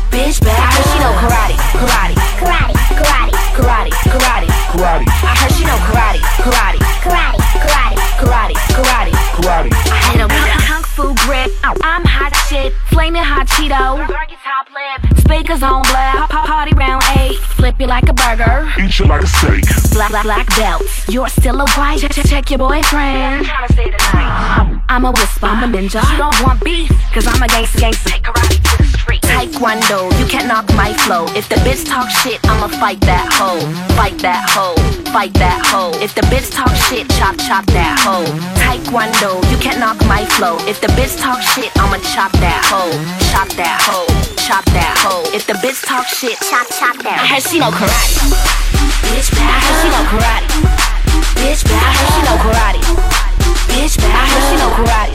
Bitch, 0.09 0.41
bad. 0.41 0.57
I 0.57 0.73
heard 0.73 0.89
she 0.89 0.97
know 0.97 1.13
karate. 1.21 1.53
Karate. 1.77 2.17
Karate. 2.41 2.73
Karate. 2.97 3.33
Karate. 3.53 3.93
Karate. 4.09 4.49
Karate. 4.73 5.05
I 5.05 5.37
heard 5.37 5.53
she 5.53 5.63
know 5.69 5.77
karate. 5.85 6.17
Karate. 6.41 6.81
Karate. 7.05 7.37
Karate. 7.61 7.97
Karate. 8.17 8.57
Karate. 8.73 9.13
Karate. 9.37 9.69
I 9.69 10.01
hit 10.09 10.21
'em 10.21 10.50
grip. 11.31 11.51
Oh, 11.63 11.73
I'm 11.81 12.03
hot 12.03 12.35
shit. 12.47 12.73
Flaming 12.91 13.23
hot 13.23 13.47
Cheeto. 13.47 14.03
top 14.43 14.67
lip. 14.75 15.17
Speakers 15.19 15.63
on 15.63 15.81
black. 15.83 16.29
Pa- 16.29 16.45
Party 16.45 16.73
round 16.75 17.03
eight. 17.17 17.37
Flip 17.55 17.75
you 17.79 17.87
like 17.87 18.09
a 18.09 18.13
burger. 18.13 18.67
Eat 18.77 18.99
you 18.99 19.05
like 19.05 19.23
a 19.23 19.27
steak. 19.27 19.63
Black, 19.93 20.11
black, 20.11 20.25
black 20.25 20.47
belt. 20.57 20.83
You're 21.07 21.29
still 21.29 21.61
a 21.61 21.67
white. 21.79 21.99
Check, 22.01 22.11
check, 22.11 22.25
check 22.27 22.49
your 22.51 22.59
boyfriend. 22.59 23.47
I'm 24.89 25.05
a 25.05 25.11
whisper. 25.11 25.45
I'm 25.47 25.63
a 25.63 25.77
ninja. 25.77 26.03
You 26.11 26.17
don't 26.17 26.37
want 26.43 26.61
beef. 26.65 26.91
Cause 27.13 27.25
I'm 27.27 27.41
a 27.41 27.47
gangster, 27.47 27.79
gangster. 27.79 28.09
Take 28.09 28.23
karate 28.23 28.59
to 28.59 28.77
the 28.77 28.83
street. 28.97 29.21
Taekwondo, 29.21 30.11
you 30.19 30.25
can't 30.27 30.47
knock 30.47 30.67
my 30.75 30.91
flow. 30.93 31.25
If 31.39 31.47
the 31.47 31.55
bitch 31.63 31.85
talk 31.85 32.09
shit, 32.09 32.39
I'ma 32.43 32.67
fight 32.67 32.99
that 33.01 33.31
hoe. 33.31 33.63
Fight 33.95 34.17
that 34.19 34.49
hoe. 34.49 35.00
Fight 35.11 35.33
that 35.43 35.59
hoe. 35.67 35.91
If 35.99 36.15
the 36.15 36.23
bitch 36.31 36.47
talk 36.55 36.71
shit, 36.87 37.03
chop 37.19 37.35
chop 37.35 37.67
that 37.75 37.99
hoe. 37.99 38.23
Taekwondo, 38.55 39.43
you 39.51 39.57
can't 39.59 39.75
knock 39.75 39.99
my 40.07 40.23
flow. 40.39 40.55
If 40.63 40.79
the 40.79 40.87
bitch 40.95 41.19
talk 41.19 41.43
shit, 41.43 41.67
I'ma 41.75 41.99
chop 42.15 42.31
that 42.39 42.63
hoe. 42.71 42.95
Chop 43.27 43.51
that 43.59 43.75
hoe. 43.83 44.07
Chop 44.39 44.63
that 44.71 44.95
hoe. 45.03 45.27
If 45.35 45.43
the 45.51 45.59
bitch 45.59 45.83
talk 45.83 46.07
shit, 46.07 46.39
chop 46.47 46.63
chop 46.79 46.95
that. 47.03 47.19
I 47.19 47.27
heard 47.27 47.43
she 47.43 47.59
know 47.59 47.75
karate. 47.75 48.23
Bitch. 49.11 49.27
I 49.35 49.59
heard 49.59 49.83
she 49.83 49.91
know 49.91 50.03
karate. 50.07 50.47
Bitch, 51.35 51.67
bad. 51.67 51.75
I 51.75 51.91
heard 51.91 52.11
she 52.15 52.21
know 52.23 52.39
karate. 52.39 52.79
Bitch, 53.67 53.99
bad. 53.99 54.15
I 54.15 54.31
heard 54.31 54.47
she 54.47 54.55
know 54.63 54.71
karate. 54.79 55.11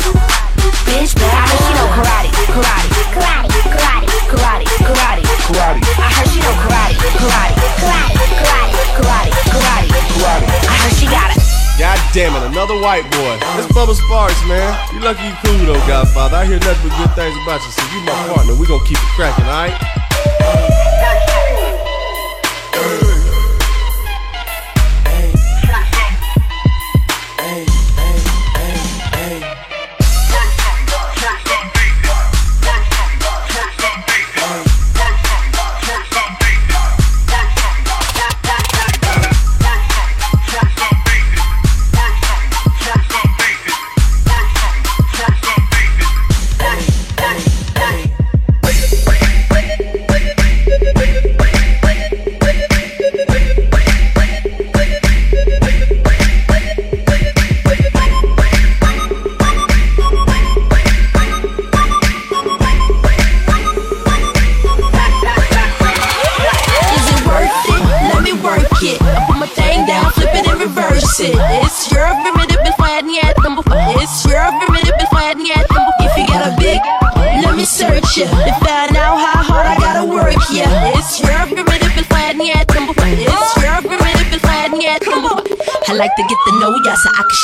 Bitch, 0.84 1.16
bad. 1.16 1.32
I 1.32 1.48
heard 1.48 1.64
she 1.64 1.72
know 1.72 1.88
karate. 1.96 2.36
Karate. 2.52 2.92
Karate. 3.16 3.48
Karate. 3.72 4.12
Karate. 4.28 4.68
Karate. 4.76 5.24
Karate. 5.24 5.80
I 5.96 6.12
heard 6.12 6.28
she 6.28 6.44
know 6.44 6.52
karate. 6.60 7.00
Karate. 7.16 7.56
Karate. 7.80 8.12
Karate. 8.44 8.75
Karate. 8.96 9.30
Karate. 9.52 9.88
Karate. 10.16 10.48
I 10.64 10.74
heard 10.80 10.96
she 10.96 11.06
got 11.06 11.28
it. 11.36 11.42
God 11.76 12.00
damn 12.16 12.32
it, 12.32 12.42
another 12.48 12.80
white 12.80 13.04
boy. 13.12 13.36
This 13.60 13.68
Bubba 13.76 13.92
Sparxxx, 13.92 14.48
man. 14.48 14.72
You 14.94 15.00
lucky 15.00 15.28
you 15.28 15.34
cool 15.44 15.74
though, 15.74 15.86
Godfather. 15.86 16.36
I 16.36 16.46
hear 16.46 16.58
nothing 16.58 16.88
but 16.88 16.96
good 16.96 17.12
things 17.14 17.36
about 17.44 17.60
you. 17.60 17.70
So 17.70 17.82
you 17.92 18.00
my 18.00 18.16
partner. 18.32 18.54
We 18.54 18.66
gonna 18.66 18.84
keep 18.84 18.96
it 18.96 19.12
cracking, 19.14 19.44
alright? 19.44 20.85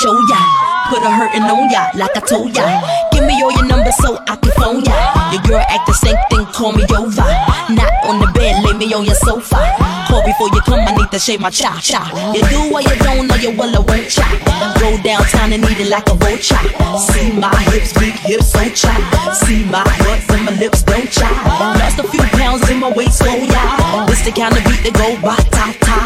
Show 0.02 0.18
ya. 0.26 0.40
Put 0.90 1.02
a 1.06 1.10
hurtin' 1.14 1.46
on 1.46 1.70
ya 1.70 1.86
like 1.94 2.16
I 2.18 2.20
told 2.26 2.50
ya. 2.56 2.66
To 11.12 11.18
shave 11.18 11.40
my 11.40 11.50
cha 11.50 11.78
cha. 11.78 12.08
You 12.34 12.40
do 12.48 12.72
what 12.72 12.88
you 12.88 12.96
don't 13.04 13.28
know, 13.28 13.36
you 13.36 13.52
will 13.52 13.76
or 13.76 13.84
won't 13.84 14.08
cha. 14.08 14.24
Go 14.80 14.96
downtown 15.04 15.52
and 15.52 15.62
eat 15.68 15.78
it 15.84 15.90
like 15.90 16.08
a 16.08 16.14
vulture. 16.14 16.56
See 16.96 17.32
my 17.36 17.52
hips, 17.68 17.92
big 17.92 18.16
hips, 18.24 18.52
so 18.52 18.64
cha. 18.72 18.96
See 19.44 19.64
my 19.68 19.84
butts 20.00 20.24
and 20.32 20.44
my 20.46 20.56
lips, 20.56 20.82
don't 20.82 21.08
cha. 21.12 21.28
Lost 21.76 21.98
a 22.00 22.08
few 22.08 22.24
pounds 22.40 22.64
in 22.70 22.80
my 22.80 22.90
waist, 22.96 23.20
oh 23.24 23.36
yeah. 23.36 24.06
This 24.08 24.24
the 24.24 24.32
kind 24.32 24.56
of 24.56 24.64
beat 24.64 24.88
that 24.88 24.96
go 24.96 25.12
ba 25.20 25.36
ta 25.52 25.68
ta, 25.84 25.96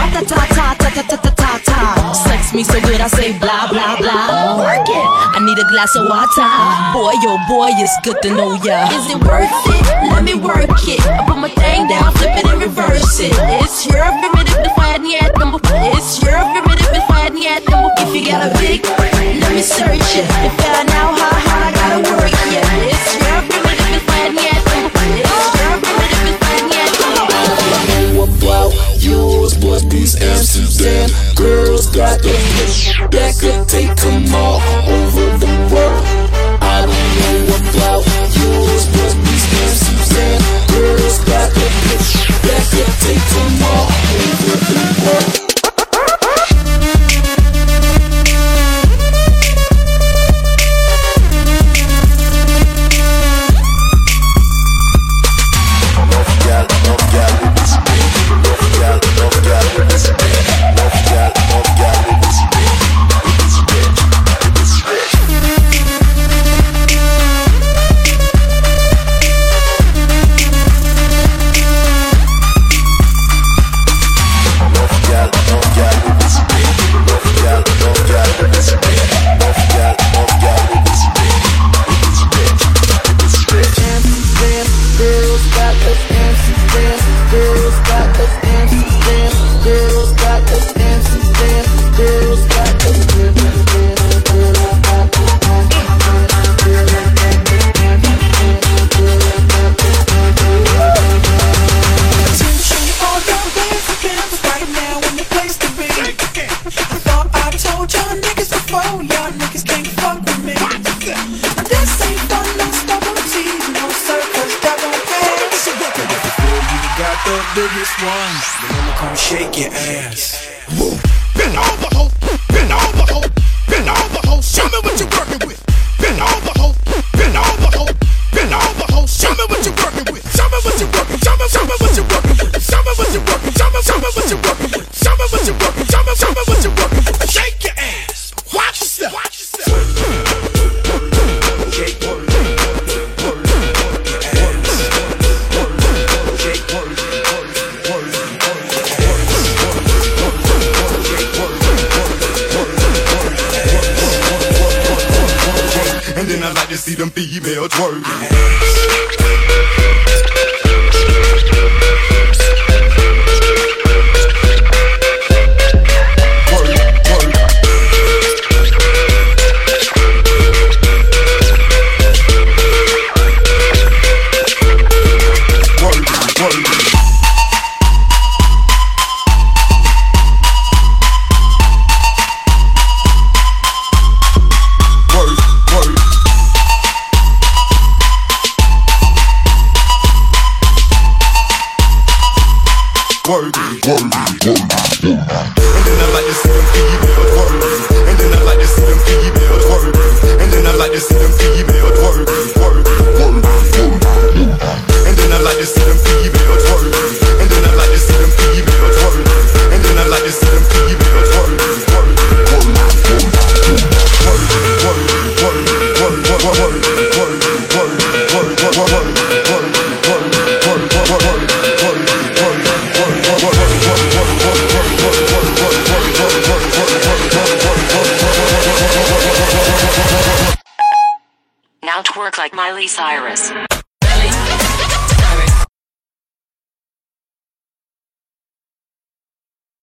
ba 0.00 0.04
ta 0.16 0.20
ta 0.24 0.40
ta 0.48 0.66
ta 0.80 0.90
ta 0.96 1.16
ta 1.16 1.30
ta 1.36 1.50
ta. 1.60 2.12
Sex 2.24 2.54
me 2.54 2.64
so 2.64 2.80
good, 2.80 3.00
I 3.04 3.08
say 3.08 3.36
blah 3.36 3.68
blah 3.68 4.00
blah. 4.00 4.64
Work 4.64 4.88
it. 4.88 5.06
I 5.36 5.44
need 5.44 5.58
a 5.60 5.68
glass 5.68 5.92
of 5.92 6.08
water. 6.08 6.48
Boy, 6.96 7.12
oh 7.28 7.36
boy, 7.52 7.68
it's 7.76 7.92
good 8.00 8.16
to 8.22 8.30
know 8.32 8.56
ya. 8.64 8.88
Is 8.96 9.12
it 9.12 9.20
worth 9.20 9.52
it? 9.68 9.84
Let 10.08 10.24
me 10.24 10.34
work 10.40 10.72
it. 10.88 11.04
I 11.04 11.20
put 11.28 11.36
my 11.36 11.52
thing 11.52 11.84
down, 11.88 12.16
flip 12.16 12.32
it 12.32 12.46
and 12.48 12.62
reverse 12.62 13.20
it. 13.20 13.36
It's 13.60 13.84
your 13.84 14.08
primitive 14.24 14.53
and 14.56 14.72
flat 14.74 15.00
and 15.00 15.10
yet 15.10 15.32
number. 15.38 15.58
It's 15.96 16.22
your 16.22 16.38
primitive 16.52 16.92
and 16.92 17.04
flat 17.08 17.30
and 17.32 17.40
yet 17.40 17.62
number. 17.68 17.90
If 17.98 18.14
you 18.14 18.22
got 18.30 18.46
a 18.46 18.50
big, 18.58 18.84
let 18.84 19.52
me 19.52 19.62
search 19.62 20.18
it. 20.18 20.26
To 20.26 20.50
find 20.62 20.88
out 20.94 21.18
how 21.18 21.34
hard 21.46 21.62
I 21.64 21.72
gotta 21.74 22.00
work 22.10 22.32
yeah. 22.50 22.62
It's 22.88 23.06
your 23.18 23.38
primitive 23.50 23.90
and 23.92 24.02
flat 24.06 24.30
and 24.30 24.40
yet 24.40 24.60
number. 24.64 25.04
It's 25.20 25.48
your 25.58 25.74
primitive 25.82 26.24
and 26.30 26.38
flat 26.40 26.58
and 26.62 26.72
yet 26.72 26.92
number. 27.02 27.38
know 27.90 28.24
about 28.24 28.72
yours, 29.02 29.52
but 29.58 29.82
these 29.90 30.14
Amsterdam 30.20 31.10
girls 31.34 31.86
got 31.92 32.20
the 32.22 32.32
that 33.10 33.36
could 33.38 33.68
take 33.68 33.94
them 33.96 34.34
all 34.34 34.63